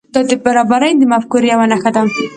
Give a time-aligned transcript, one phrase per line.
[0.13, 2.01] دا د برابري د مفکورې یو نښه ده.